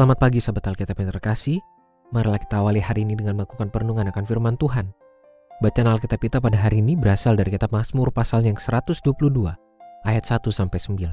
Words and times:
Selamat 0.00 0.16
pagi 0.16 0.40
sahabat 0.40 0.64
Alkitab 0.64 0.96
yang 0.96 1.12
terkasih. 1.12 1.60
Marilah 2.08 2.40
kita 2.40 2.64
awali 2.64 2.80
hari 2.80 3.04
ini 3.04 3.20
dengan 3.20 3.36
melakukan 3.36 3.68
perenungan 3.68 4.08
akan 4.08 4.24
firman 4.24 4.56
Tuhan. 4.56 4.96
Bacaan 5.60 5.92
Alkitab 5.92 6.24
kita 6.24 6.40
pada 6.40 6.56
hari 6.56 6.80
ini 6.80 6.96
berasal 6.96 7.36
dari 7.36 7.52
kitab 7.52 7.68
Mazmur 7.68 8.08
pasal 8.08 8.48
yang 8.48 8.56
122 8.56 8.96
ayat 10.08 10.24
1 10.24 10.40
sampai 10.48 10.80
9. 10.80 11.04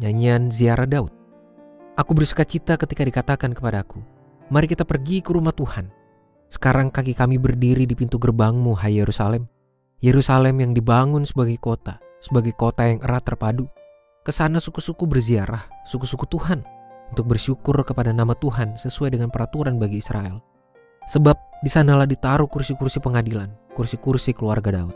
Nyanyian 0.00 0.48
Ziarah 0.48 0.88
Daud. 0.88 1.12
Aku 2.00 2.16
bersuka 2.16 2.48
cita 2.48 2.80
ketika 2.80 3.04
dikatakan 3.04 3.52
kepadaku, 3.52 4.00
mari 4.48 4.72
kita 4.72 4.88
pergi 4.88 5.20
ke 5.20 5.36
rumah 5.36 5.52
Tuhan. 5.52 5.92
Sekarang 6.48 6.88
kaki 6.88 7.12
kami 7.12 7.36
berdiri 7.36 7.84
di 7.84 7.92
pintu 7.92 8.16
gerbangmu, 8.16 8.72
hai 8.72 8.96
Yerusalem. 8.96 9.44
Yerusalem 10.00 10.64
yang 10.64 10.72
dibangun 10.72 11.28
sebagai 11.28 11.60
kota, 11.60 12.00
sebagai 12.24 12.56
kota 12.56 12.88
yang 12.88 13.04
erat 13.04 13.28
terpadu 13.28 13.68
ke 14.20 14.32
sana 14.36 14.60
suku-suku 14.60 15.08
berziarah, 15.08 15.64
suku-suku 15.88 16.28
Tuhan, 16.28 16.60
untuk 17.08 17.24
bersyukur 17.24 17.80
kepada 17.88 18.12
nama 18.12 18.36
Tuhan 18.36 18.76
sesuai 18.76 19.16
dengan 19.16 19.32
peraturan 19.32 19.80
bagi 19.80 20.04
Israel. 20.04 20.44
Sebab 21.08 21.64
di 21.64 21.70
sanalah 21.72 22.04
ditaruh 22.04 22.46
kursi-kursi 22.46 23.00
pengadilan, 23.00 23.48
kursi-kursi 23.72 24.36
keluarga 24.36 24.76
Daud. 24.76 24.94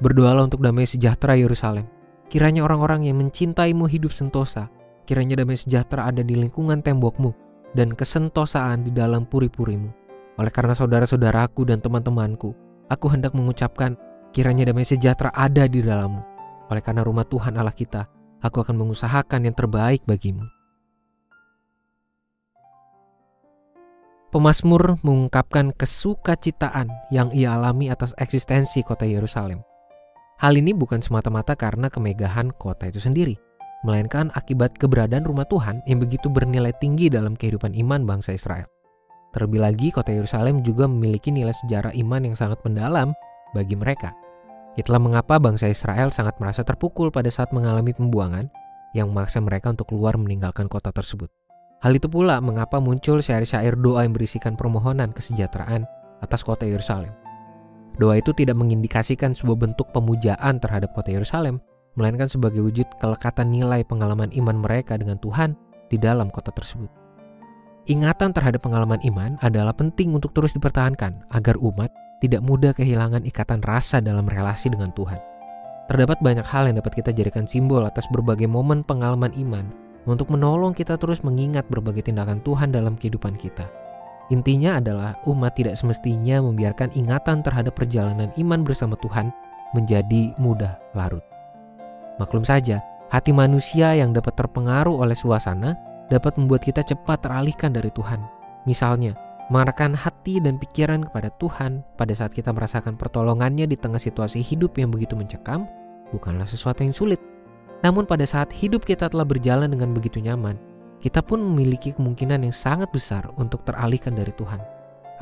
Berdoalah 0.00 0.46
untuk 0.46 0.62
damai 0.62 0.86
sejahtera 0.86 1.36
Yerusalem. 1.36 1.84
Kiranya 2.30 2.62
orang-orang 2.62 3.10
yang 3.10 3.18
mencintaimu 3.18 3.90
hidup 3.90 4.14
sentosa. 4.14 4.70
Kiranya 5.04 5.42
damai 5.42 5.58
sejahtera 5.58 6.06
ada 6.06 6.22
di 6.22 6.38
lingkungan 6.38 6.80
tembokmu 6.80 7.34
dan 7.74 7.92
kesentosaan 7.92 8.86
di 8.86 8.94
dalam 8.94 9.26
puri-purimu. 9.26 9.90
Oleh 10.38 10.52
karena 10.54 10.78
saudara-saudaraku 10.78 11.66
dan 11.68 11.82
teman-temanku, 11.82 12.54
aku 12.86 13.06
hendak 13.10 13.34
mengucapkan 13.34 13.98
kiranya 14.30 14.70
damai 14.70 14.86
sejahtera 14.86 15.34
ada 15.34 15.66
di 15.66 15.82
dalammu. 15.82 16.22
Oleh 16.70 16.80
karena 16.80 17.02
rumah 17.02 17.26
Tuhan 17.26 17.58
Allah 17.58 17.74
kita 17.74 18.19
Aku 18.40 18.64
akan 18.64 18.80
mengusahakan 18.80 19.44
yang 19.44 19.52
terbaik 19.52 20.00
bagimu. 20.08 20.48
Pemasmur 24.30 24.96
mengungkapkan 25.02 25.74
kesukacitaan 25.74 26.88
yang 27.10 27.34
ia 27.34 27.52
alami 27.58 27.90
atas 27.90 28.14
eksistensi 28.16 28.80
kota 28.86 29.02
Yerusalem. 29.02 29.60
Hal 30.40 30.56
ini 30.56 30.72
bukan 30.72 31.02
semata-mata 31.04 31.52
karena 31.52 31.92
kemegahan 31.92 32.54
kota 32.56 32.88
itu 32.88 33.02
sendiri, 33.02 33.36
melainkan 33.84 34.32
akibat 34.32 34.78
keberadaan 34.78 35.26
rumah 35.26 35.44
Tuhan 35.44 35.84
yang 35.84 36.00
begitu 36.00 36.32
bernilai 36.32 36.72
tinggi 36.78 37.10
dalam 37.12 37.36
kehidupan 37.36 37.76
iman 37.76 38.06
bangsa 38.08 38.32
Israel. 38.32 38.70
Terlebih 39.36 39.60
lagi, 39.60 39.88
kota 39.92 40.14
Yerusalem 40.14 40.64
juga 40.64 40.88
memiliki 40.88 41.28
nilai 41.28 41.52
sejarah 41.52 41.92
iman 41.92 42.32
yang 42.32 42.36
sangat 42.38 42.62
mendalam 42.64 43.12
bagi 43.52 43.76
mereka. 43.76 44.14
Itulah 44.78 45.02
mengapa 45.02 45.42
bangsa 45.42 45.66
Israel 45.66 46.14
sangat 46.14 46.38
merasa 46.38 46.62
terpukul 46.62 47.10
pada 47.10 47.26
saat 47.32 47.50
mengalami 47.50 47.90
pembuangan 47.90 48.46
yang 48.94 49.10
memaksa 49.10 49.42
mereka 49.42 49.74
untuk 49.74 49.90
keluar 49.90 50.14
meninggalkan 50.14 50.70
kota 50.70 50.94
tersebut. 50.94 51.30
Hal 51.80 51.96
itu 51.96 52.06
pula 52.06 52.38
mengapa 52.44 52.76
muncul 52.76 53.24
syair-syair 53.24 53.72
doa 53.74 54.04
yang 54.04 54.12
berisikan 54.12 54.54
permohonan 54.54 55.16
kesejahteraan 55.16 55.88
atas 56.20 56.44
kota 56.44 56.68
Yerusalem. 56.68 57.10
Doa 57.96 58.20
itu 58.20 58.30
tidak 58.36 58.54
mengindikasikan 58.60 59.32
sebuah 59.32 59.58
bentuk 59.68 59.88
pemujaan 59.90 60.60
terhadap 60.60 60.92
kota 60.92 61.10
Yerusalem, 61.10 61.58
melainkan 61.96 62.28
sebagai 62.28 62.62
wujud 62.62 62.86
kelekatan 63.00 63.50
nilai 63.50 63.82
pengalaman 63.82 64.30
iman 64.36 64.60
mereka 64.60 64.94
dengan 65.00 65.18
Tuhan 65.18 65.56
di 65.88 65.96
dalam 65.98 66.28
kota 66.30 66.52
tersebut. 66.54 66.88
Ingatan 67.88 68.36
terhadap 68.36 68.62
pengalaman 68.62 69.00
iman 69.02 69.34
adalah 69.40 69.74
penting 69.74 70.14
untuk 70.14 70.36
terus 70.36 70.54
dipertahankan 70.54 71.26
agar 71.32 71.56
umat 71.58 71.90
tidak 72.20 72.44
mudah 72.44 72.76
kehilangan 72.76 73.24
ikatan 73.24 73.64
rasa 73.64 73.98
dalam 73.98 74.28
relasi 74.28 74.68
dengan 74.68 74.92
Tuhan. 74.92 75.18
Terdapat 75.90 76.22
banyak 76.22 76.46
hal 76.46 76.70
yang 76.70 76.78
dapat 76.78 77.02
kita 77.02 77.10
jadikan 77.10 77.50
simbol 77.50 77.82
atas 77.82 78.06
berbagai 78.12 78.46
momen 78.46 78.86
pengalaman 78.86 79.34
iman 79.34 79.66
untuk 80.06 80.30
menolong 80.30 80.70
kita 80.70 80.94
terus 80.94 81.26
mengingat 81.26 81.66
berbagai 81.66 82.06
tindakan 82.06 82.38
Tuhan 82.46 82.70
dalam 82.70 82.94
kehidupan 82.94 83.34
kita. 83.34 83.66
Intinya 84.30 84.78
adalah 84.78 85.18
umat 85.26 85.58
tidak 85.58 85.74
semestinya 85.74 86.38
membiarkan 86.38 86.94
ingatan 86.94 87.42
terhadap 87.42 87.74
perjalanan 87.74 88.30
iman 88.38 88.62
bersama 88.62 88.94
Tuhan 89.02 89.34
menjadi 89.74 90.30
mudah 90.38 90.78
larut. 90.94 91.26
Maklum 92.22 92.46
saja, 92.46 92.78
hati 93.10 93.34
manusia 93.34 93.90
yang 93.98 94.14
dapat 94.14 94.38
terpengaruh 94.38 94.94
oleh 94.94 95.18
suasana 95.18 95.74
dapat 96.06 96.38
membuat 96.38 96.62
kita 96.62 96.86
cepat 96.86 97.26
teralihkan 97.26 97.74
dari 97.74 97.90
Tuhan. 97.90 98.22
Misalnya, 98.70 99.18
mengarahkan 99.50 99.98
hati 100.20 100.36
dan 100.36 100.60
pikiran 100.60 101.08
kepada 101.08 101.32
Tuhan 101.40 101.80
pada 101.96 102.12
saat 102.12 102.36
kita 102.36 102.52
merasakan 102.52 103.00
pertolongannya 103.00 103.64
di 103.64 103.72
tengah 103.72 103.96
situasi 103.96 104.44
hidup 104.44 104.76
yang 104.76 104.92
begitu 104.92 105.16
mencekam 105.16 105.64
bukanlah 106.12 106.44
sesuatu 106.44 106.84
yang 106.84 106.92
sulit. 106.92 107.16
Namun 107.80 108.04
pada 108.04 108.28
saat 108.28 108.52
hidup 108.52 108.84
kita 108.84 109.08
telah 109.08 109.24
berjalan 109.24 109.72
dengan 109.72 109.96
begitu 109.96 110.20
nyaman, 110.20 110.60
kita 111.00 111.24
pun 111.24 111.40
memiliki 111.40 111.96
kemungkinan 111.96 112.44
yang 112.44 112.52
sangat 112.52 112.92
besar 112.92 113.32
untuk 113.40 113.64
teralihkan 113.64 114.12
dari 114.12 114.28
Tuhan. 114.36 114.60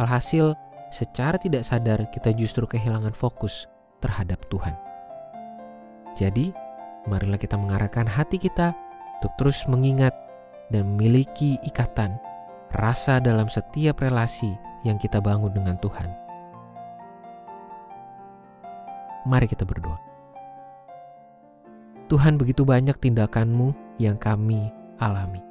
Alhasil, 0.00 0.56
secara 0.88 1.36
tidak 1.36 1.68
sadar 1.68 2.08
kita 2.08 2.32
justru 2.32 2.64
kehilangan 2.64 3.12
fokus 3.12 3.68
terhadap 4.00 4.40
Tuhan. 4.48 4.72
Jadi, 6.16 6.56
marilah 7.04 7.36
kita 7.36 7.60
mengarahkan 7.60 8.08
hati 8.08 8.40
kita 8.40 8.72
untuk 9.20 9.36
terus 9.36 9.60
mengingat 9.68 10.16
dan 10.72 10.96
memiliki 10.96 11.60
ikatan 11.68 12.16
rasa 12.72 13.20
dalam 13.20 13.52
setiap 13.52 14.00
relasi 14.00 14.56
yang 14.86 14.96
kita 15.02 15.18
bangun 15.18 15.50
dengan 15.50 15.74
Tuhan. 15.82 16.08
Mari 19.26 19.50
kita 19.50 19.66
berdoa. 19.66 19.98
Tuhan 22.06 22.38
begitu 22.38 22.62
banyak 22.62 22.94
tindakanmu 23.02 23.98
yang 23.98 24.14
kami 24.14 24.70
alami. 25.02 25.42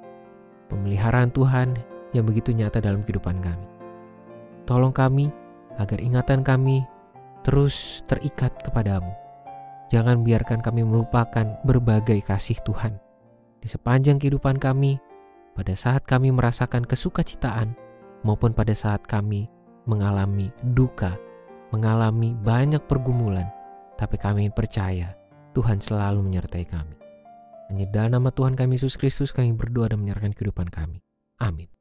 Pemeliharaan 0.71 1.35
Tuhan 1.35 1.75
yang 2.15 2.23
begitu 2.23 2.55
nyata 2.55 2.79
dalam 2.79 3.03
kehidupan 3.03 3.43
kami. 3.43 3.67
Tolong 4.63 4.95
kami 4.95 5.27
agar 5.75 5.99
ingatan 5.99 6.41
kami 6.41 6.87
terus 7.43 8.01
terikat 8.07 8.55
kepadamu. 8.63 9.11
Jangan 9.91 10.23
biarkan 10.23 10.63
kami 10.63 10.81
melupakan 10.81 11.59
berbagai 11.67 12.23
kasih 12.25 12.57
Tuhan. 12.63 12.97
Di 13.61 13.67
sepanjang 13.69 14.17
kehidupan 14.17 14.57
kami, 14.57 14.97
pada 15.53 15.75
saat 15.77 16.07
kami 16.07 16.33
merasakan 16.33 16.87
kesukacitaan 16.87 17.77
maupun 18.25 18.57
pada 18.57 18.73
saat 18.73 19.05
kami 19.05 19.45
mengalami 19.85 20.49
duka, 20.73 21.13
mengalami 21.69 22.33
banyak 22.41 22.81
pergumulan, 22.89 23.45
tapi 24.01 24.17
kami 24.17 24.49
percaya 24.49 25.13
Tuhan 25.53 25.77
selalu 25.77 26.25
menyertai 26.25 26.65
kami. 26.65 26.97
Hanya 27.69 27.85
dalam 27.93 28.21
nama 28.21 28.29
Tuhan 28.33 28.57
kami 28.57 28.81
Yesus 28.81 28.97
Kristus 28.97 29.29
kami 29.29 29.53
berdoa 29.53 29.93
dan 29.93 30.01
menyerahkan 30.01 30.33
kehidupan 30.33 30.73
kami. 30.73 31.05
Amin. 31.37 31.74